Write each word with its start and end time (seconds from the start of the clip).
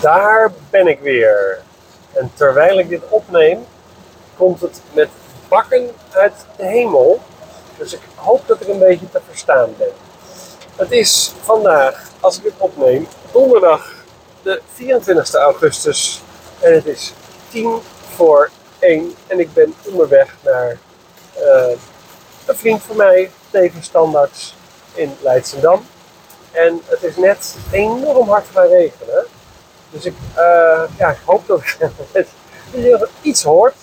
Daar 0.00 0.52
ben 0.70 0.86
ik 0.86 1.00
weer. 1.00 1.62
En 2.12 2.30
terwijl 2.34 2.78
ik 2.78 2.88
dit 2.88 3.02
opneem, 3.08 3.66
komt 4.36 4.60
het 4.60 4.80
met 4.92 5.08
bakken 5.48 5.90
uit 6.10 6.32
de 6.56 6.64
hemel. 6.64 7.20
Dus 7.78 7.92
ik 7.92 8.00
hoop 8.14 8.46
dat 8.46 8.60
ik 8.60 8.68
een 8.68 8.78
beetje 8.78 9.10
te 9.10 9.20
verstaan 9.28 9.74
ben. 9.78 9.92
Het 10.76 10.90
is 10.90 11.32
vandaag, 11.42 12.10
als 12.20 12.36
ik 12.36 12.42
dit 12.42 12.52
opneem, 12.58 13.08
donderdag 13.32 13.92
de 14.42 14.60
24 14.74 15.34
augustus. 15.34 16.22
En 16.60 16.74
het 16.74 16.86
is 16.86 17.12
10 17.48 17.80
voor 18.14 18.50
1. 18.78 19.14
En 19.26 19.40
ik 19.40 19.52
ben 19.52 19.74
onderweg 19.82 20.34
naar 20.40 20.78
uh, 21.38 21.78
een 22.46 22.56
vriend 22.56 22.82
van 22.82 22.96
mij, 22.96 23.30
tevens 23.50 23.86
standaards 23.86 24.54
in 24.94 25.16
Leidsendam. 25.22 25.86
En 26.50 26.80
het 26.84 27.02
is 27.02 27.16
net 27.16 27.56
enorm 27.70 28.28
hard 28.28 28.46
gaan 28.52 28.66
regenen. 28.66 29.26
Dus 29.94 30.04
ik, 30.04 30.14
uh, 30.36 30.82
ja, 30.98 31.10
ik 31.10 31.18
hoop 31.24 31.46
dat 31.46 31.62
je 32.72 33.08
iets 33.22 33.42
hoort. 33.42 33.74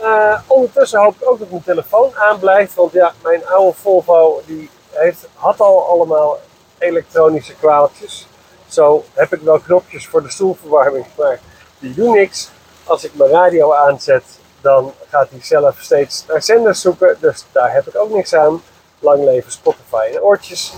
Uh, 0.00 0.38
ondertussen 0.46 1.00
hoop 1.00 1.14
ik 1.20 1.30
ook 1.30 1.38
dat 1.38 1.50
mijn 1.50 1.62
telefoon 1.62 2.16
aanblijft. 2.16 2.74
Want 2.74 2.92
ja, 2.92 3.12
mijn 3.22 3.46
oude 3.46 3.76
Volvo 3.76 4.42
die 4.46 4.70
heeft, 4.90 5.28
had 5.34 5.60
al 5.60 5.88
allemaal 5.88 6.38
elektronische 6.78 7.54
kwaaltjes. 7.54 8.26
Zo 8.68 9.04
heb 9.12 9.34
ik 9.34 9.40
wel 9.40 9.58
knopjes 9.58 10.06
voor 10.06 10.22
de 10.22 10.30
stoelverwarming, 10.30 11.06
maar 11.18 11.40
die 11.78 11.94
doen 11.94 12.12
niks. 12.12 12.50
Als 12.84 13.04
ik 13.04 13.14
mijn 13.14 13.30
radio 13.30 13.72
aanzet, 13.72 14.24
dan 14.60 14.92
gaat 15.08 15.30
hij 15.30 15.42
zelf 15.42 15.76
steeds 15.80 16.24
naar 16.28 16.42
zenders 16.42 16.80
zoeken. 16.80 17.16
Dus 17.20 17.44
daar 17.52 17.72
heb 17.72 17.86
ik 17.86 17.96
ook 17.96 18.10
niks 18.10 18.34
aan. 18.34 18.62
Lang 18.98 19.24
leven 19.24 19.52
Spotify 19.52 20.08
en 20.12 20.20
oortjes. 20.20 20.72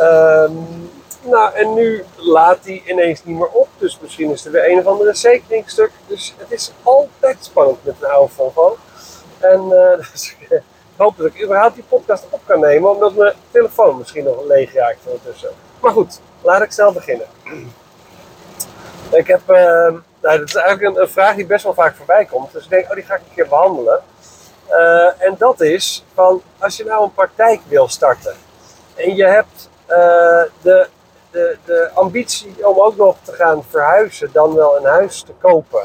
Um, 0.00 0.90
nou, 1.26 1.54
en 1.54 1.74
nu 1.74 2.04
laat 2.16 2.58
hij 2.62 2.82
ineens 2.86 3.24
niet 3.24 3.38
meer 3.38 3.48
op. 3.48 3.68
Dus 3.78 3.98
misschien 4.00 4.30
is 4.30 4.44
er 4.44 4.52
weer 4.52 4.70
een 4.70 4.78
of 4.78 4.86
andere 4.86 5.14
zekeningstuk. 5.14 5.90
Dus 6.06 6.34
het 6.36 6.50
is 6.50 6.72
altijd 6.82 7.36
spannend 7.40 7.84
met 7.84 7.94
een 8.00 8.08
oude 8.08 8.32
Volvo. 8.32 8.76
En 9.38 9.62
uh, 9.64 10.06
dus 10.12 10.36
ik 10.40 10.62
hoop 10.96 11.16
dat 11.16 11.26
ik 11.26 11.42
überhaupt 11.42 11.74
die 11.74 11.84
podcast 11.88 12.24
op 12.30 12.40
kan 12.46 12.60
nemen. 12.60 12.90
Omdat 12.90 13.14
mijn 13.14 13.34
telefoon 13.50 13.98
misschien 13.98 14.24
nog 14.24 14.44
leeg 14.46 14.74
raakt 14.74 14.98
ondertussen. 15.04 15.50
Maar 15.80 15.92
goed, 15.92 16.20
laat 16.42 16.62
ik 16.62 16.72
snel 16.72 16.92
beginnen. 16.92 17.26
Ik 19.10 19.26
heb, 19.26 19.40
uh, 19.40 19.56
nou, 20.20 20.38
dat 20.38 20.48
is 20.48 20.54
eigenlijk 20.54 20.96
een, 20.96 21.08
vraag 21.08 21.34
die 21.34 21.46
best 21.46 21.64
wel 21.64 21.74
vaak 21.74 21.96
voorbij 21.96 22.24
komt. 22.24 22.52
Dus 22.52 22.64
ik 22.64 22.70
denk, 22.70 22.88
oh, 22.88 22.94
die 22.94 23.04
ga 23.04 23.14
ik 23.14 23.20
een 23.20 23.34
keer 23.34 23.48
behandelen. 23.48 24.00
Uh, 24.70 25.22
en 25.22 25.34
dat 25.38 25.60
is 25.60 26.04
van, 26.14 26.42
als 26.58 26.76
je 26.76 26.84
nou 26.84 27.04
een 27.04 27.14
praktijk 27.14 27.60
wil 27.68 27.88
starten. 27.88 28.34
En 28.94 29.16
je 29.16 29.24
hebt 29.24 29.68
de 30.60 30.88
de, 31.36 31.56
de 31.64 31.90
ambitie 31.94 32.68
om 32.68 32.80
ook 32.80 32.96
nog 32.96 33.16
te 33.22 33.32
gaan 33.32 33.64
verhuizen, 33.70 34.30
dan 34.32 34.54
wel 34.54 34.76
een 34.76 34.84
huis 34.84 35.22
te 35.22 35.32
kopen. 35.40 35.82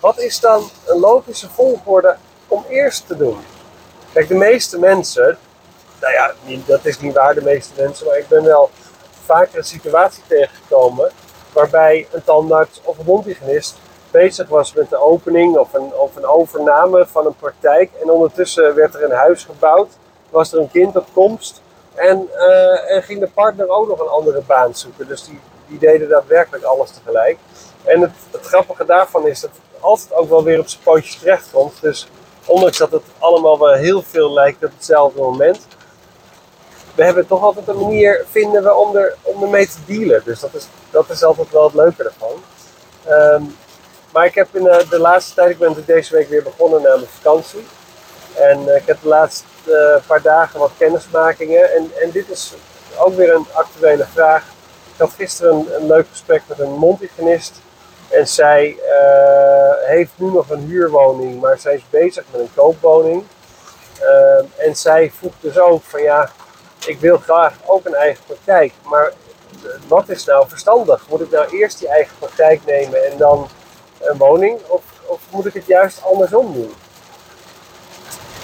Wat 0.00 0.18
is 0.18 0.40
dan 0.40 0.70
een 0.86 0.98
logische 0.98 1.48
volgorde 1.48 2.16
om 2.48 2.64
eerst 2.68 3.06
te 3.06 3.16
doen? 3.16 3.38
Kijk, 4.12 4.28
de 4.28 4.34
meeste 4.34 4.78
mensen, 4.78 5.38
nou 6.00 6.12
ja, 6.12 6.32
dat 6.66 6.84
is 6.84 7.00
niet 7.00 7.14
waar 7.14 7.34
de 7.34 7.42
meeste 7.42 7.72
mensen, 7.76 8.06
maar 8.06 8.18
ik 8.18 8.28
ben 8.28 8.44
wel 8.44 8.70
vaker 9.24 9.58
een 9.58 9.64
situatie 9.64 10.22
tegengekomen 10.26 11.10
waarbij 11.52 12.06
een 12.12 12.24
tandarts 12.24 12.80
of 12.84 12.98
een 12.98 13.04
mondhygiënist 13.04 13.76
bezig 14.10 14.48
was 14.48 14.72
met 14.72 14.90
de 14.90 14.96
opening 14.96 15.56
of 15.56 15.74
een, 15.74 15.94
of 15.94 16.16
een 16.16 16.26
overname 16.26 17.06
van 17.06 17.26
een 17.26 17.36
praktijk. 17.36 17.90
En 18.02 18.10
ondertussen 18.10 18.74
werd 18.74 18.94
er 18.94 19.04
een 19.04 19.16
huis 19.16 19.44
gebouwd, 19.44 19.88
was 20.30 20.52
er 20.52 20.60
een 20.60 20.70
kind 20.70 20.96
op 20.96 21.06
komst. 21.12 21.60
En, 22.00 22.28
uh, 22.36 22.94
en 22.94 23.02
ging 23.02 23.20
de 23.20 23.28
partner 23.34 23.68
ook 23.68 23.88
nog 23.88 24.00
een 24.00 24.08
andere 24.08 24.42
baan 24.46 24.74
zoeken. 24.74 25.08
Dus 25.08 25.24
die, 25.24 25.40
die 25.66 25.78
deden 25.78 26.08
daadwerkelijk 26.08 26.64
alles 26.64 26.90
tegelijk. 26.90 27.38
En 27.84 28.00
het, 28.00 28.10
het 28.30 28.46
grappige 28.46 28.84
daarvan 28.84 29.26
is 29.26 29.40
dat 29.40 29.50
het 29.50 29.82
altijd 29.82 30.12
ook 30.12 30.28
wel 30.28 30.44
weer 30.44 30.58
op 30.58 30.68
zijn 30.68 30.82
pootjes 30.82 31.18
terecht 31.18 31.50
komt. 31.52 31.80
Dus 31.80 32.08
ondanks 32.46 32.78
dat 32.78 32.90
het 32.90 33.02
allemaal 33.18 33.58
wel 33.58 33.74
heel 33.74 34.02
veel 34.02 34.32
lijkt 34.32 34.64
op 34.64 34.70
hetzelfde 34.76 35.20
moment, 35.20 35.66
we 36.94 37.04
hebben 37.04 37.26
toch 37.26 37.42
altijd 37.42 37.68
een 37.68 37.80
manier 37.80 38.24
vinden 38.30 38.62
we 38.62 38.74
om, 38.74 38.96
er, 38.96 39.16
om 39.22 39.42
ermee 39.42 39.66
te 39.66 39.78
dealen. 39.86 40.22
Dus 40.24 40.40
dat 40.40 40.54
is, 40.54 40.66
dat 40.90 41.10
is 41.10 41.22
altijd 41.22 41.50
wel 41.50 41.64
het 41.64 41.74
leuke 41.74 42.04
ervan. 42.04 42.42
Um, 43.08 43.56
maar 44.12 44.26
ik 44.26 44.34
heb 44.34 44.48
in 44.52 44.62
de, 44.62 44.86
de, 44.90 44.98
laatste 44.98 45.34
tijd, 45.34 45.50
ik 45.50 45.58
ben 45.58 45.84
deze 45.86 46.14
week 46.14 46.28
weer 46.28 46.42
begonnen 46.42 46.82
na 46.82 46.94
mijn 46.94 47.08
vakantie. 47.20 47.66
En 48.34 48.60
uh, 48.60 48.76
ik 48.76 48.86
heb 48.86 48.98
de 49.02 49.08
laatste 49.08 49.44
een 49.66 49.94
eh, 49.96 50.06
paar 50.06 50.22
dagen 50.22 50.58
wat 50.58 50.70
kennismakingen. 50.78 51.74
En, 51.74 51.90
en 52.02 52.10
dit 52.10 52.30
is 52.30 52.54
ook 52.98 53.14
weer 53.14 53.34
een 53.34 53.46
actuele 53.52 54.06
vraag. 54.12 54.44
Ik 54.92 55.00
had 55.00 55.12
gisteren 55.12 55.66
een, 55.74 55.86
leuk 55.86 56.06
gesprek 56.10 56.42
met 56.46 56.58
een 56.58 56.72
mondhygiënist. 56.72 57.52
En 58.08 58.28
zij 58.28 58.66
uh, 58.68 59.88
heeft 59.88 60.10
nu 60.14 60.30
nog 60.30 60.50
een 60.50 60.66
huurwoning, 60.66 61.40
maar 61.40 61.58
zij 61.58 61.74
is 61.74 61.84
bezig 61.90 62.24
met 62.30 62.40
een 62.40 62.50
koopwoning. 62.54 63.24
Uh, 64.02 64.66
en 64.66 64.76
zij 64.76 65.12
vroeg 65.18 65.32
dus 65.40 65.58
ook 65.58 65.82
van 65.82 66.02
ja, 66.02 66.30
ik 66.86 67.00
wil 67.00 67.18
graag 67.18 67.54
ook 67.66 67.86
een 67.86 67.94
eigen 67.94 68.24
praktijk. 68.26 68.72
Maar 68.82 69.12
wat 69.88 70.08
is 70.08 70.24
nou 70.24 70.48
verstandig? 70.48 71.06
Moet 71.08 71.20
ik 71.20 71.30
nou 71.30 71.56
eerst 71.56 71.78
die 71.78 71.88
eigen 71.88 72.16
praktijk 72.18 72.64
nemen 72.66 73.10
en 73.10 73.16
dan 73.16 73.48
een 74.00 74.18
woning? 74.18 74.58
Of, 74.66 74.82
of 75.06 75.20
moet 75.30 75.46
ik 75.46 75.54
het 75.54 75.66
juist 75.66 76.04
andersom 76.04 76.52
doen? 76.52 76.74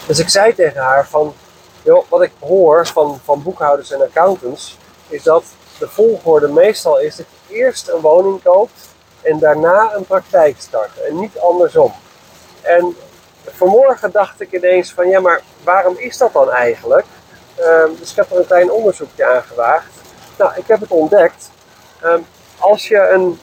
Dus 0.06 0.18
ik 0.18 0.28
zei 0.28 0.54
tegen 0.54 0.82
haar 0.82 1.08
van, 1.08 1.34
joh, 1.82 2.04
wat 2.08 2.22
ik 2.22 2.32
hoor 2.40 2.86
van, 2.86 3.20
van 3.24 3.42
boekhouders 3.42 3.90
en 3.90 4.00
accountants, 4.00 4.78
is 5.08 5.22
dat 5.22 5.44
de 5.78 5.88
volgorde 5.88 6.48
meestal 6.48 6.98
is 6.98 7.16
dat 7.16 7.26
je 7.46 7.54
eerst 7.54 7.88
een 7.88 8.00
woning 8.00 8.42
koopt 8.42 8.88
en 9.22 9.38
daarna 9.38 9.94
een 9.94 10.04
praktijk 10.04 10.56
start 10.58 11.00
en 11.08 11.18
niet 11.18 11.38
andersom. 11.38 11.92
En 12.62 12.96
vanmorgen 13.44 14.10
dacht 14.10 14.40
ik 14.40 14.52
ineens 14.52 14.92
van, 14.92 15.08
ja, 15.08 15.20
maar 15.20 15.42
waarom 15.64 15.96
is 15.98 16.16
dat 16.16 16.32
dan 16.32 16.50
eigenlijk? 16.50 17.06
Um, 17.60 17.96
dus 17.98 18.10
ik 18.10 18.16
heb 18.16 18.30
er 18.30 18.38
een 18.38 18.46
klein 18.46 18.70
onderzoekje 18.70 19.24
aan 19.24 19.42
gewaagd. 19.42 19.90
Nou, 20.38 20.52
ik 20.54 20.66
heb 20.66 20.80
het 20.80 20.90
ontdekt. 20.90 21.50
Um, 22.04 22.26
als 22.58 22.88
je 22.88 23.08
een 23.08 23.40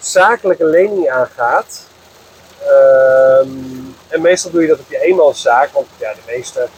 zakelijke 0.00 0.64
lening 0.64 1.10
aangaat, 1.10 1.86
um, 3.40 3.87
en 4.08 4.20
meestal 4.20 4.50
doe 4.50 4.62
je 4.62 4.68
dat 4.68 4.78
op 4.78 4.90
je 4.90 5.00
eenmanszaak, 5.00 5.72
want 5.72 5.86
ja, 5.96 6.12
de 6.12 6.32
meeste, 6.32 6.68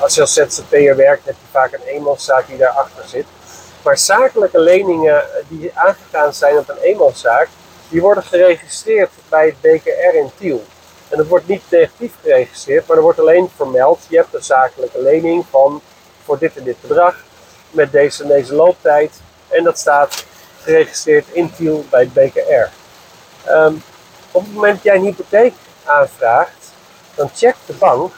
als 0.00 0.14
je 0.14 0.20
als 0.20 0.32
ZZP'er 0.32 0.96
werkt, 0.96 1.24
heb 1.24 1.34
je 1.40 1.46
vaak 1.50 1.72
een 1.72 1.86
eenmanszaak 1.86 2.46
die 2.46 2.56
daarachter 2.56 3.04
zit. 3.06 3.26
Maar 3.82 3.98
zakelijke 3.98 4.60
leningen 4.60 5.22
die 5.48 5.70
aangegaan 5.74 6.34
zijn 6.34 6.58
op 6.58 6.68
een 6.68 6.78
eenmanszaak, 6.78 7.48
die 7.88 8.00
worden 8.00 8.22
geregistreerd 8.22 9.10
bij 9.28 9.46
het 9.46 9.60
BKR 9.60 10.14
in 10.14 10.30
Tiel. 10.38 10.64
En 11.08 11.16
dat 11.16 11.26
wordt 11.26 11.48
niet 11.48 11.62
negatief 11.68 12.12
geregistreerd, 12.22 12.86
maar 12.86 12.96
er 12.96 13.02
wordt 13.02 13.18
alleen 13.18 13.50
vermeld, 13.56 14.00
je 14.08 14.16
hebt 14.16 14.34
een 14.34 14.42
zakelijke 14.42 15.02
lening 15.02 15.44
van 15.50 15.80
voor 16.24 16.38
dit 16.38 16.56
en 16.56 16.64
dit 16.64 16.80
bedrag, 16.80 17.16
met 17.70 17.92
deze 17.92 18.22
en 18.22 18.28
deze 18.28 18.54
looptijd. 18.54 19.12
En 19.48 19.64
dat 19.64 19.78
staat 19.78 20.24
geregistreerd 20.62 21.26
in 21.32 21.54
Tiel 21.54 21.84
bij 21.90 22.00
het 22.00 22.12
BKR. 22.12 22.70
Um, 23.50 23.82
op 24.30 24.42
het 24.42 24.54
moment 24.54 24.74
dat 24.74 24.82
jij 24.82 24.94
een 24.94 25.02
hypotheek 25.02 25.52
aanvraagt, 25.88 26.72
dan 27.14 27.30
checkt 27.34 27.58
de 27.66 27.72
bank 27.72 28.12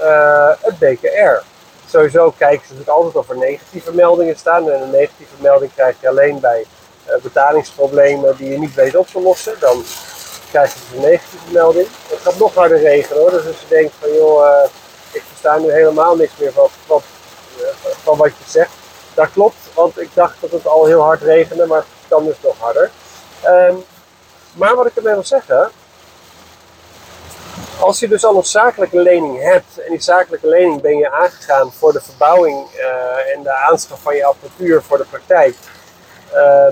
uh, 0.00 0.50
het 0.60 0.78
BKR. 0.78 1.42
Sowieso 1.88 2.34
kijken 2.36 2.66
ze 2.66 2.72
natuurlijk 2.72 2.98
altijd 2.98 3.16
of 3.16 3.28
er 3.28 3.36
negatieve 3.36 3.94
meldingen 3.94 4.36
staan. 4.36 4.70
En 4.70 4.82
een 4.82 4.90
negatieve 4.90 5.34
melding 5.38 5.74
krijg 5.74 5.96
je 6.00 6.08
alleen 6.08 6.40
bij 6.40 6.64
uh, 7.08 7.14
betalingsproblemen 7.22 8.36
die 8.36 8.50
je 8.50 8.58
niet 8.58 8.74
weet 8.74 8.96
op 8.96 9.06
te 9.06 9.20
lossen. 9.20 9.54
Dan 9.60 9.84
krijg 10.50 10.72
je 10.72 10.80
dus 10.80 10.96
een 10.96 11.10
negatieve 11.10 11.52
melding. 11.52 11.88
Het 12.08 12.18
gaat 12.22 12.38
nog 12.38 12.54
harder 12.54 12.78
regenen 12.78 13.20
hoor. 13.20 13.30
Dus 13.30 13.46
als 13.46 13.60
je 13.60 13.66
denkt 13.68 13.94
van 14.00 14.12
joh, 14.12 14.44
uh, 14.44 14.68
ik 15.10 15.22
versta 15.28 15.58
nu 15.58 15.72
helemaal 15.72 16.16
niks 16.16 16.32
meer 16.38 16.52
van, 16.52 16.68
van, 18.02 18.16
wat 18.16 18.28
je 18.28 18.50
zegt. 18.50 18.70
Dat 19.14 19.32
klopt, 19.32 19.56
want 19.74 20.00
ik 20.00 20.10
dacht 20.14 20.40
dat 20.40 20.50
het 20.50 20.66
al 20.66 20.86
heel 20.86 21.02
hard 21.02 21.22
regende, 21.22 21.66
maar 21.66 21.78
het 21.78 22.08
kan 22.08 22.24
dus 22.24 22.36
nog 22.42 22.54
harder. 22.58 22.90
Um, 23.46 23.84
maar 24.52 24.74
wat 24.76 24.86
ik 24.86 24.96
ermee 24.96 25.14
wil 25.14 25.24
zeggen, 25.24 25.70
als 27.80 27.98
je 27.98 28.08
dus 28.08 28.24
al 28.24 28.36
een 28.36 28.44
zakelijke 28.44 29.02
lening 29.02 29.42
hebt 29.42 29.78
en 29.78 29.90
die 29.90 30.02
zakelijke 30.02 30.48
lening 30.48 30.80
ben 30.80 30.96
je 30.96 31.12
aangegaan 31.12 31.72
voor 31.72 31.92
de 31.92 32.00
verbouwing 32.00 32.66
uh, 32.74 33.34
en 33.34 33.42
de 33.42 33.52
aanschaf 33.52 34.00
van 34.00 34.16
je 34.16 34.24
apparatuur 34.24 34.82
voor 34.82 34.98
de 34.98 35.06
praktijk. 35.10 35.56
Uh, 36.34 36.66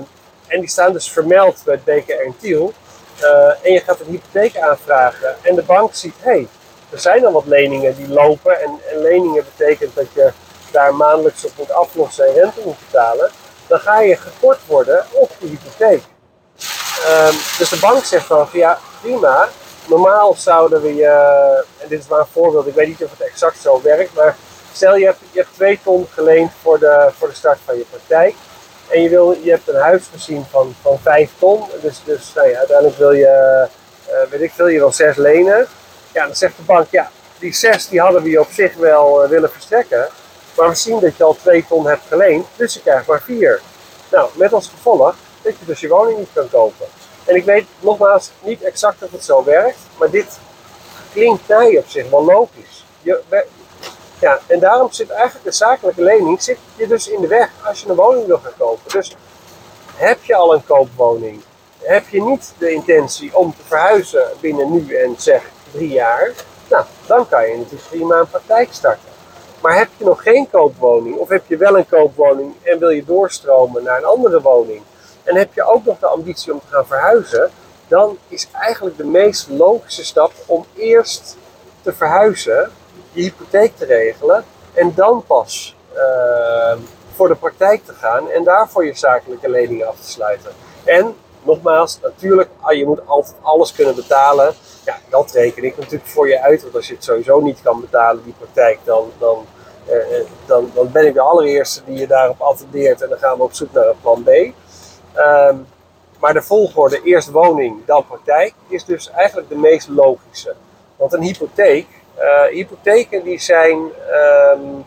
en 0.47 0.59
die 0.59 0.69
staan 0.69 0.93
dus 0.93 1.11
vermeld 1.11 1.61
bij 1.65 1.79
BKR 1.83 2.11
en 2.11 2.35
Tiel. 2.39 2.73
Uh, 3.21 3.47
en 3.47 3.73
je 3.73 3.79
gaat 3.79 3.99
een 3.99 4.05
hypotheek 4.05 4.57
aanvragen 4.57 5.35
en 5.41 5.55
de 5.55 5.61
bank 5.61 5.95
ziet, 5.95 6.15
hé, 6.19 6.31
hey, 6.31 6.47
er 6.89 6.99
zijn 6.99 7.25
al 7.25 7.31
wat 7.31 7.45
leningen 7.45 7.95
die 7.95 8.07
lopen. 8.07 8.61
En, 8.61 8.79
en 8.91 9.01
leningen 9.01 9.45
betekent 9.57 9.95
dat 9.95 10.13
je 10.13 10.31
daar 10.71 10.95
maandelijks 10.95 11.45
op 11.45 11.51
moet 11.57 11.71
aflossen 11.71 12.27
en 12.27 12.33
rente 12.33 12.61
moet 12.63 12.79
betalen. 12.79 13.31
Dan 13.67 13.79
ga 13.79 13.99
je 13.99 14.15
gekort 14.15 14.59
worden 14.65 15.05
op 15.11 15.31
de 15.39 15.47
hypotheek. 15.47 16.01
Um, 17.07 17.35
dus 17.57 17.69
de 17.69 17.79
bank 17.79 18.03
zegt 18.03 18.25
van 18.25 18.47
ja, 18.51 18.79
prima. 19.01 19.49
Normaal 19.87 20.35
zouden 20.37 20.81
we 20.81 20.95
je, 20.95 21.09
en 21.77 21.87
dit 21.87 21.99
is 21.99 22.07
maar 22.07 22.19
een 22.19 22.25
voorbeeld, 22.31 22.67
ik 22.67 22.73
weet 22.73 22.87
niet 22.87 23.03
of 23.03 23.11
het 23.11 23.27
exact 23.27 23.61
zo 23.61 23.81
werkt, 23.81 24.13
maar 24.13 24.35
stel 24.73 24.95
je 24.95 25.05
hebt, 25.05 25.19
je 25.31 25.45
twee 25.53 25.79
ton 25.83 26.07
geleend 26.13 26.51
voor 26.61 26.79
de, 26.79 27.09
voor 27.17 27.27
de 27.27 27.33
start 27.33 27.59
van 27.65 27.77
je 27.77 27.85
praktijk. 27.89 28.35
En 28.87 29.01
je, 29.01 29.09
wil, 29.09 29.37
je 29.43 29.49
hebt 29.49 29.67
een 29.67 29.81
huis 29.81 30.03
gezien 30.13 30.45
van, 30.49 30.75
van 30.81 30.99
5 30.99 31.31
ton. 31.39 31.63
Dus, 31.81 32.01
dus 32.03 32.31
nou 32.35 32.49
ja, 32.49 32.57
uiteindelijk 32.57 32.97
wil 32.97 33.11
je, 33.11 33.67
uh, 34.09 34.31
weet 34.31 34.41
ik 34.41 34.51
veel, 34.51 34.67
je 34.67 34.79
wil 34.79 34.91
6 34.91 35.15
lenen. 35.15 35.67
Ja, 36.11 36.25
dan 36.25 36.35
zegt 36.35 36.57
de 36.57 36.63
bank, 36.63 36.87
ja, 36.91 37.11
die 37.39 37.53
6 37.53 37.87
die 37.87 37.99
hadden 37.99 38.23
we 38.23 38.29
je 38.29 38.39
op 38.39 38.51
zich 38.51 38.75
wel 38.75 39.23
uh, 39.23 39.29
willen 39.29 39.51
verstrekken. 39.51 40.07
Maar 40.55 40.69
we 40.69 40.75
zien 40.75 40.99
dat 40.99 41.17
je 41.17 41.23
al 41.23 41.37
2 41.41 41.65
ton 41.67 41.87
hebt 41.87 42.03
geleend, 42.07 42.45
dus 42.55 42.73
je 42.73 42.81
krijgt 42.81 43.07
maar 43.07 43.21
4. 43.21 43.61
Nou, 44.11 44.29
met 44.33 44.53
als 44.53 44.69
gevolg 44.69 45.15
dat 45.41 45.53
je 45.59 45.65
dus 45.65 45.79
je 45.79 45.87
woning 45.87 46.17
niet 46.17 46.29
kan 46.33 46.49
kopen. 46.49 46.85
En 47.25 47.35
ik 47.35 47.45
weet 47.45 47.65
nogmaals 47.79 48.31
niet 48.39 48.61
exact 48.61 49.03
of 49.03 49.11
het 49.11 49.23
zo 49.23 49.43
werkt, 49.43 49.77
maar 49.97 50.09
dit 50.09 50.39
klinkt 51.13 51.47
mij 51.47 51.77
op 51.77 51.87
zich 51.87 52.09
wel 52.09 52.25
logisch. 52.25 52.85
Je, 53.01 53.43
ja, 54.19 54.39
en 54.47 54.59
daarom 54.59 54.91
zit 54.91 55.09
eigenlijk 55.09 55.45
de 55.45 55.51
zakelijke 55.51 56.01
lening 56.01 56.41
zit 56.41 56.57
je 56.75 56.87
dus 56.87 57.07
in 57.07 57.21
de 57.21 57.27
weg 57.27 57.49
als 57.63 57.81
je 57.81 57.89
een 57.89 57.95
woning 57.95 58.25
wil 58.25 58.39
gaan 58.43 58.57
kopen. 58.57 58.91
Dus 58.91 59.15
heb 59.95 60.23
je 60.23 60.35
al 60.35 60.53
een 60.53 60.65
koopwoning, 60.65 61.41
heb 61.79 62.07
je 62.07 62.21
niet 62.21 62.53
de 62.57 62.71
intentie 62.71 63.35
om 63.35 63.55
te 63.57 63.63
verhuizen 63.67 64.27
binnen 64.39 64.71
nu 64.71 64.95
en 64.95 65.15
zeg 65.17 65.43
drie 65.71 65.89
jaar, 65.89 66.31
nou, 66.69 66.85
dan 67.05 67.27
kan 67.29 67.49
je 67.49 67.57
natuurlijk 67.57 67.89
prima 67.89 68.19
een 68.19 68.29
praktijk 68.29 68.69
starten. 68.71 69.09
Maar 69.61 69.77
heb 69.77 69.89
je 69.97 70.05
nog 70.05 70.23
geen 70.23 70.49
koopwoning, 70.49 71.17
of 71.17 71.29
heb 71.29 71.43
je 71.47 71.57
wel 71.57 71.77
een 71.77 71.87
koopwoning 71.87 72.53
en 72.61 72.79
wil 72.79 72.89
je 72.89 73.05
doorstromen 73.05 73.83
naar 73.83 73.97
een 73.97 74.05
andere 74.05 74.41
woning, 74.41 74.81
en 75.25 75.35
heb 75.35 75.53
je 75.53 75.63
ook 75.63 75.85
nog 75.85 75.99
de 75.99 76.07
ambitie 76.07 76.53
om 76.53 76.59
te 76.59 76.75
gaan 76.75 76.85
verhuizen, 76.85 77.51
dan 77.87 78.17
is 78.27 78.47
eigenlijk 78.51 78.97
de 78.97 79.05
meest 79.05 79.49
logische 79.49 80.05
stap 80.05 80.31
om 80.45 80.65
eerst 80.75 81.37
te 81.81 81.93
verhuizen, 81.93 82.71
je 83.11 83.21
hypotheek 83.21 83.75
te 83.77 83.85
regelen 83.85 84.45
en 84.73 84.93
dan 84.95 85.23
pas 85.27 85.75
uh, 85.95 86.77
voor 87.15 87.27
de 87.27 87.35
praktijk 87.35 87.85
te 87.85 87.93
gaan 87.93 88.29
en 88.29 88.43
daarvoor 88.43 88.85
je 88.85 88.93
zakelijke 88.93 89.49
leningen 89.49 89.87
af 89.87 89.99
te 89.99 90.09
sluiten. 90.09 90.51
En 90.83 91.15
nogmaals, 91.43 91.99
natuurlijk, 92.01 92.49
ah, 92.59 92.77
je 92.77 92.85
moet 92.85 93.07
altijd 93.07 93.35
alles 93.41 93.73
kunnen 93.73 93.95
betalen. 93.95 94.53
Ja, 94.85 94.97
dat 95.09 95.31
reken 95.31 95.63
ik 95.63 95.77
natuurlijk 95.77 96.09
voor 96.09 96.27
je 96.27 96.41
uit, 96.41 96.61
want 96.61 96.75
als 96.75 96.87
je 96.87 96.93
het 96.93 97.03
sowieso 97.03 97.39
niet 97.39 97.61
kan 97.63 97.81
betalen, 97.81 98.23
die 98.23 98.35
praktijk, 98.37 98.79
dan, 98.83 99.11
dan, 99.19 99.45
uh, 99.89 99.95
dan, 100.45 100.71
dan 100.73 100.91
ben 100.91 101.05
ik 101.05 101.13
de 101.13 101.21
allereerste 101.21 101.81
die 101.85 101.97
je 101.97 102.07
daarop 102.07 102.41
attendeert 102.41 103.01
en 103.01 103.09
dan 103.09 103.17
gaan 103.17 103.37
we 103.37 103.43
op 103.43 103.53
zoek 103.53 103.71
naar 103.71 103.87
een 103.87 104.01
plan 104.01 104.23
B. 104.23 104.29
Um, 105.17 105.67
maar 106.19 106.33
de 106.33 106.41
volgorde 106.41 107.01
eerst 107.03 107.31
woning, 107.31 107.85
dan 107.85 108.05
praktijk 108.05 108.53
is 108.67 108.85
dus 108.85 109.11
eigenlijk 109.11 109.49
de 109.49 109.55
meest 109.55 109.87
logische. 109.87 110.55
Want 110.95 111.13
een 111.13 111.21
hypotheek, 111.21 111.87
uh, 112.19 112.43
hypotheken 112.43 113.23
die 113.23 113.39
zijn 113.39 113.77
um, 113.77 114.85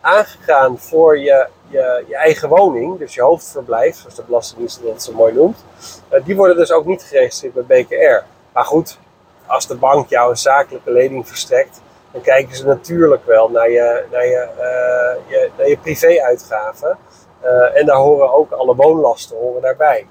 aangegaan 0.00 0.78
voor 0.78 1.18
je, 1.18 1.46
je, 1.68 2.04
je, 2.08 2.16
eigen 2.16 2.48
woning, 2.48 2.98
dus 2.98 3.14
je 3.14 3.22
hoofdverblijf, 3.22 3.96
zoals 3.96 4.14
de 4.14 4.22
Belastingdienst 4.22 4.82
dat 4.82 5.02
zo 5.02 5.12
mooi 5.12 5.32
noemt. 5.32 5.64
Uh, 6.12 6.24
die 6.24 6.36
worden 6.36 6.56
dus 6.56 6.72
ook 6.72 6.86
niet 6.86 7.02
geregistreerd 7.02 7.66
bij 7.66 7.82
BKR. 7.82 8.24
Maar 8.52 8.64
goed, 8.64 8.98
als 9.46 9.66
de 9.66 9.76
bank 9.76 10.08
jou 10.08 10.30
een 10.30 10.36
zakelijke 10.36 10.92
lening 10.92 11.28
verstrekt, 11.28 11.80
dan 12.12 12.20
kijken 12.20 12.56
ze 12.56 12.66
natuurlijk 12.66 13.26
wel 13.26 13.48
naar 13.48 13.70
je, 13.70 14.04
naar 14.10 14.26
je, 14.26 14.48
uh, 14.56 15.30
je, 15.30 15.50
naar 15.56 15.68
je 15.68 15.76
privéuitgaven. 15.76 16.98
Uh, 17.44 17.76
en 17.76 17.86
daar 17.86 17.96
horen 17.96 18.32
ook 18.32 18.52
alle 18.52 18.74
woonlasten 18.74 19.36
horen 19.36 19.62
daarbij. 19.62 20.06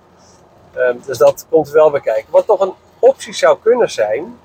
Um, 0.78 1.02
dus 1.06 1.18
dat 1.18 1.46
komt 1.50 1.70
wel 1.70 1.92
bij 1.92 2.02
kijken. 2.02 2.32
Wat 2.32 2.46
toch 2.46 2.60
een 2.60 2.74
optie 3.00 3.34
zou 3.34 3.58
kunnen 3.64 3.92
zijn, 3.92 4.40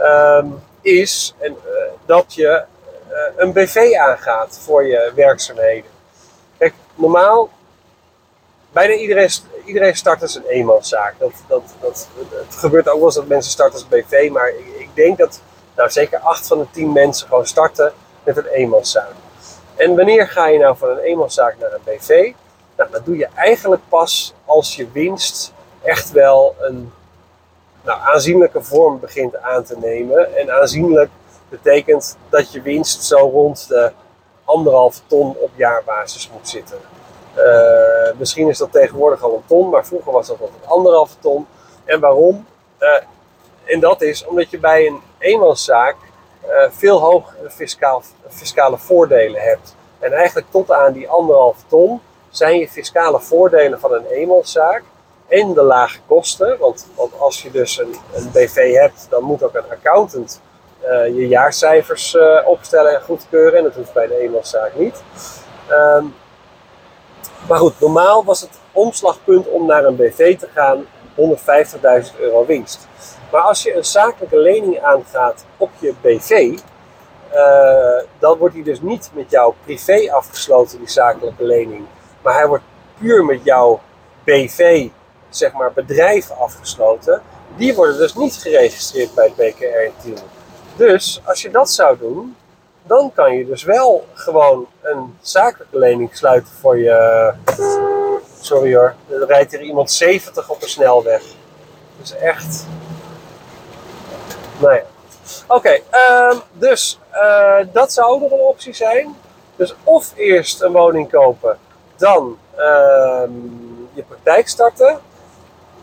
um, 0.00 0.62
is 0.80 1.34
en, 1.38 1.52
uh, 1.52 1.72
dat 2.06 2.34
je 2.34 2.64
uh, 3.10 3.18
een 3.36 3.52
BV 3.52 3.92
aangaat 4.00 4.58
voor 4.62 4.84
je 4.84 5.12
werkzaamheden. 5.14 5.90
Kijk, 6.58 6.74
normaal, 6.94 7.48
bijna 8.72 8.94
iedereen, 8.94 9.30
iedereen 9.64 9.96
start 9.96 10.22
als 10.22 10.34
een 10.34 10.46
eenmanszaak. 10.46 11.14
Dat, 11.18 11.32
dat, 11.48 11.62
dat, 11.80 12.08
het 12.30 12.54
gebeurt 12.54 12.88
ook 12.88 12.96
wel 12.96 13.04
eens 13.04 13.14
dat 13.14 13.26
mensen 13.26 13.52
starten 13.52 13.74
als 13.74 13.88
BV, 13.88 14.30
maar 14.32 14.48
ik, 14.48 14.66
ik 14.78 14.90
denk 14.94 15.18
dat 15.18 15.40
nou, 15.76 15.90
zeker 15.90 16.18
8 16.18 16.46
van 16.46 16.58
de 16.58 16.66
10 16.70 16.92
mensen 16.92 17.28
gewoon 17.28 17.46
starten 17.46 17.92
met 18.24 18.36
een 18.36 18.46
eenmanszaak. 18.46 19.12
En 19.76 19.96
wanneer 19.96 20.28
ga 20.28 20.46
je 20.46 20.58
nou 20.58 20.76
van 20.76 20.88
een 20.88 20.98
eenmanszaak 20.98 21.56
naar 21.58 21.72
een 21.72 21.80
BV? 21.84 22.32
Nou, 22.76 22.90
dat 22.90 23.04
doe 23.04 23.16
je 23.16 23.28
eigenlijk 23.34 23.82
pas 23.88 24.34
als 24.44 24.76
je 24.76 24.90
winst 24.90 25.52
echt 25.82 26.10
wel 26.10 26.54
een 26.58 26.92
nou, 27.82 28.00
aanzienlijke 28.00 28.62
vorm 28.62 29.00
begint 29.00 29.36
aan 29.36 29.64
te 29.64 29.78
nemen. 29.78 30.36
En 30.36 30.50
aanzienlijk 30.50 31.10
betekent 31.48 32.16
dat 32.28 32.52
je 32.52 32.62
winst 32.62 33.04
zo 33.04 33.16
rond 33.16 33.68
de 33.68 33.92
anderhalve 34.44 35.00
ton 35.06 35.36
op 35.38 35.50
jaarbasis 35.54 36.30
moet 36.32 36.48
zitten. 36.48 36.78
Uh, 37.36 38.18
misschien 38.18 38.48
is 38.48 38.58
dat 38.58 38.72
tegenwoordig 38.72 39.22
al 39.22 39.34
een 39.34 39.46
ton, 39.46 39.68
maar 39.68 39.86
vroeger 39.86 40.12
was 40.12 40.26
dat 40.26 40.40
altijd 40.40 40.66
anderhalve 40.66 41.14
ton. 41.20 41.46
En 41.84 42.00
waarom? 42.00 42.46
Uh, 42.80 42.88
en 43.64 43.80
dat 43.80 44.02
is 44.02 44.26
omdat 44.26 44.50
je 44.50 44.58
bij 44.58 44.86
een 44.86 45.00
eenmanszaak 45.18 45.96
veel 46.70 47.00
hogere 47.00 47.50
fiscaal, 47.50 48.02
fiscale 48.28 48.78
voordelen 48.78 49.40
hebt. 49.40 49.74
En 49.98 50.12
eigenlijk 50.12 50.46
tot 50.50 50.70
aan 50.70 50.92
die 50.92 51.08
anderhalve 51.08 51.60
ton 51.66 52.00
zijn 52.30 52.58
je 52.58 52.68
fiscale 52.68 53.20
voordelen 53.20 53.80
van 53.80 53.92
een 53.92 54.06
eenmanszaak 54.06 54.82
en 55.28 55.54
de 55.54 55.62
lage 55.62 55.98
kosten. 56.06 56.58
Want, 56.58 56.86
als 57.18 57.42
je 57.42 57.50
dus 57.50 57.78
een, 57.78 57.94
een 58.14 58.30
BV 58.32 58.74
hebt, 58.74 59.06
dan 59.10 59.22
moet 59.22 59.42
ook 59.42 59.54
een 59.54 59.70
accountant 59.70 60.40
uh, 60.84 61.06
je 61.06 61.28
jaarcijfers 61.28 62.14
uh, 62.14 62.38
opstellen 62.44 62.94
en 62.94 63.02
goedkeuren. 63.02 63.58
En 63.58 63.64
dat 63.64 63.74
hoeft 63.74 63.92
bij 63.92 64.06
de 64.06 64.18
eenmanszaak 64.18 64.74
niet. 64.74 65.02
Um, 65.70 66.14
maar 67.48 67.58
goed, 67.58 67.80
normaal 67.80 68.24
was 68.24 68.40
het 68.40 68.58
omslagpunt 68.72 69.48
om 69.48 69.66
naar 69.66 69.84
een 69.84 69.96
BV 69.96 70.38
te 70.38 70.48
gaan 70.54 70.86
150.000 71.16 72.20
euro 72.20 72.46
winst. 72.46 72.88
Maar 73.32 73.40
als 73.40 73.62
je 73.62 73.76
een 73.76 73.84
zakelijke 73.84 74.38
lening 74.38 74.80
aangaat 74.80 75.44
op 75.56 75.70
je 75.78 75.94
BV, 76.00 76.58
uh, 77.34 78.02
dan 78.18 78.38
wordt 78.38 78.54
die 78.54 78.64
dus 78.64 78.80
niet 78.80 79.10
met 79.12 79.30
jouw 79.30 79.54
privé 79.64 80.12
afgesloten, 80.12 80.78
die 80.78 80.90
zakelijke 80.90 81.44
lening. 81.44 81.84
Maar 82.22 82.34
hij 82.34 82.46
wordt 82.46 82.64
puur 82.98 83.24
met 83.24 83.44
jouw 83.44 83.80
BV, 84.24 84.88
zeg 85.28 85.52
maar 85.52 85.72
bedrijf 85.72 86.30
afgesloten. 86.30 87.22
Die 87.56 87.74
worden 87.74 87.98
dus 87.98 88.14
niet 88.14 88.34
geregistreerd 88.34 89.14
bij 89.14 89.24
het 89.24 89.36
BKR 89.36 89.84
in 89.84 89.92
Tiel. 90.02 90.18
Dus 90.76 91.20
als 91.24 91.42
je 91.42 91.50
dat 91.50 91.70
zou 91.70 91.98
doen, 91.98 92.36
dan 92.82 93.12
kan 93.14 93.36
je 93.36 93.46
dus 93.46 93.62
wel 93.62 94.04
gewoon 94.12 94.66
een 94.82 95.16
zakelijke 95.20 95.78
lening 95.78 96.16
sluiten 96.16 96.52
voor 96.60 96.78
je. 96.78 98.05
Sorry 98.46 98.74
hoor, 98.74 98.94
er 99.08 99.26
rijdt 99.26 99.50
hier 99.52 99.60
iemand 99.60 99.92
70 99.92 100.50
op 100.50 100.60
de 100.60 100.68
snelweg. 100.68 101.22
Dus 101.98 102.16
echt. 102.16 102.66
Nou 104.58 104.74
ja. 104.74 104.82
Oké, 105.46 105.80
um, 106.30 106.40
dus 106.52 106.98
uh, 107.14 107.58
dat 107.72 107.92
zou 107.92 108.20
nog 108.20 108.30
een 108.30 108.38
optie 108.38 108.74
zijn. 108.74 109.16
Dus 109.56 109.74
of 109.84 110.12
eerst 110.16 110.60
een 110.62 110.72
woning 110.72 111.10
kopen, 111.10 111.58
dan 111.96 112.38
um, 112.58 113.88
je 113.92 114.02
praktijk 114.02 114.48
starten. 114.48 115.00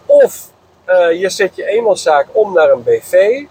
Of 0.06 0.50
uh, 0.88 1.20
je 1.20 1.30
zet 1.30 1.56
je 1.56 1.66
eenmanszaak 1.66 2.28
om 2.32 2.54
naar 2.54 2.70
een 2.70 2.84
BV. 2.84 3.44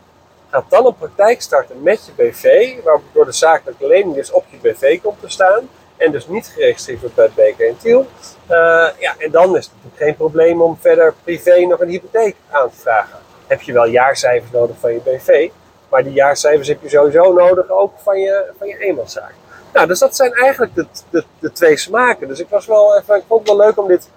Gaat 0.50 0.64
dan 0.68 0.86
een 0.86 0.96
praktijk 0.96 1.42
starten 1.42 1.82
met 1.82 2.06
je 2.06 2.12
BV, 2.22 2.74
waardoor 2.84 3.24
de 3.24 3.32
zakelijke 3.32 3.86
lening 3.86 4.14
dus 4.14 4.30
op 4.30 4.44
je 4.50 4.56
BV 4.56 5.00
komt 5.00 5.20
te 5.20 5.28
staan. 5.28 5.68
En 5.96 6.12
dus 6.12 6.26
niet 6.26 6.46
geregistreerd 6.46 7.00
wordt 7.00 7.14
bij 7.14 7.30
BK 7.34 7.58
en 7.58 7.78
Tiel. 7.78 8.06
Uh, 8.52 8.88
ja, 8.98 9.14
en 9.18 9.30
dan 9.30 9.56
is 9.56 9.64
het 9.64 9.74
natuurlijk 9.74 10.02
geen 10.02 10.16
probleem 10.16 10.62
om 10.62 10.78
verder 10.80 11.14
privé 11.24 11.60
nog 11.60 11.80
een 11.80 11.88
hypotheek 11.88 12.36
aan 12.50 12.70
te 12.70 12.76
vragen. 12.76 13.18
Heb 13.46 13.60
je 13.60 13.72
wel 13.72 13.86
jaarcijfers 13.86 14.50
nodig 14.50 14.76
van 14.80 14.92
je 14.92 15.00
BV, 15.04 15.50
maar 15.88 16.04
die 16.04 16.12
jaarcijfers 16.12 16.68
heb 16.68 16.82
je 16.82 16.88
sowieso 16.88 17.32
nodig 17.32 17.70
ook 17.70 17.92
van 18.02 18.20
je, 18.20 18.52
van 18.58 18.68
je 18.68 18.78
eenmanszaak. 18.78 19.34
Nou, 19.72 19.86
dus 19.86 19.98
dat 19.98 20.16
zijn 20.16 20.32
eigenlijk 20.32 20.74
de, 20.74 20.86
de, 21.10 21.24
de 21.38 21.52
twee 21.52 21.76
smaken. 21.76 22.28
Dus 22.28 22.40
ik 22.40 22.48
was 22.48 22.66
wel 22.66 22.96
even, 22.98 23.16
ik 23.16 23.24
vond 23.28 23.48
het 23.48 23.56
wel 23.56 23.66
leuk 23.66 23.78
om 23.78 23.88
dit, 23.88 24.08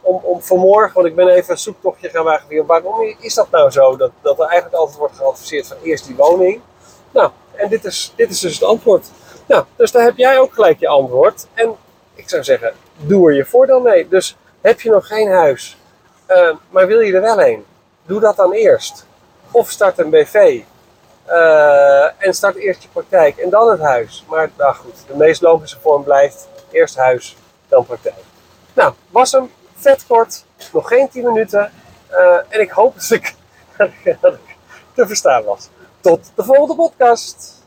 om, 0.00 0.20
om 0.22 0.42
vanmorgen, 0.42 0.94
want 0.94 1.06
ik 1.06 1.14
ben 1.16 1.28
even 1.28 1.50
een 1.50 1.58
zoektochtje 1.58 2.08
gaan 2.08 2.24
wagen. 2.24 2.66
Waarom 2.66 3.16
is 3.20 3.34
dat 3.34 3.50
nou 3.50 3.70
zo? 3.70 3.96
Dat, 3.96 4.10
dat 4.22 4.38
er 4.38 4.46
eigenlijk 4.46 4.74
altijd 4.74 4.98
wordt 4.98 5.16
geadviseerd 5.16 5.66
van 5.66 5.76
eerst 5.82 6.06
die 6.06 6.16
woning. 6.16 6.60
Nou, 7.10 7.30
en 7.52 7.68
dit 7.68 7.84
is, 7.84 8.12
dit 8.16 8.30
is 8.30 8.40
dus 8.40 8.54
het 8.54 8.64
antwoord. 8.68 9.06
Nou, 9.46 9.64
dus 9.76 9.92
daar 9.92 10.04
heb 10.04 10.16
jij 10.16 10.38
ook 10.38 10.54
gelijk 10.54 10.80
je 10.80 10.88
antwoord. 10.88 11.46
En 11.54 11.76
ik 12.14 12.28
zou 12.28 12.44
zeggen, 12.44 12.72
doe 12.96 13.28
er 13.28 13.36
je 13.36 13.44
voordeel 13.44 13.80
mee. 13.80 14.08
Dus 14.08 14.36
heb 14.60 14.80
je 14.80 14.90
nog 14.90 15.06
geen 15.06 15.30
huis, 15.30 15.76
uh, 16.28 16.50
maar 16.70 16.86
wil 16.86 17.00
je 17.00 17.14
er 17.14 17.20
wel 17.20 17.40
een? 17.40 17.64
Doe 18.06 18.20
dat 18.20 18.36
dan 18.36 18.52
eerst. 18.52 19.06
Of 19.50 19.70
start 19.70 19.98
een 19.98 20.10
BV. 20.10 20.60
Uh, 21.28 22.24
en 22.24 22.34
start 22.34 22.56
eerst 22.56 22.82
je 22.82 22.88
praktijk 22.88 23.36
en 23.36 23.50
dan 23.50 23.70
het 23.70 23.80
huis. 23.80 24.24
Maar 24.28 24.50
nou 24.56 24.74
goed, 24.74 25.04
de 25.06 25.16
meest 25.16 25.40
logische 25.40 25.80
vorm 25.80 26.04
blijft 26.04 26.48
eerst 26.70 26.96
huis, 26.96 27.36
dan 27.68 27.86
praktijk. 27.86 28.22
Nou, 28.72 28.94
was 29.10 29.32
hem 29.32 29.50
vet 29.74 30.06
kort, 30.06 30.44
nog 30.72 30.88
geen 30.88 31.08
10 31.08 31.24
minuten. 31.24 31.72
Uh, 32.10 32.36
en 32.48 32.60
ik 32.60 32.70
hoop 32.70 32.94
dat 32.94 33.10
ik, 33.10 33.34
dat 34.20 34.34
ik 34.34 34.56
te 34.94 35.06
verstaan 35.06 35.44
was. 35.44 35.68
Tot 36.00 36.30
de 36.34 36.44
volgende 36.44 36.74
podcast. 36.74 37.63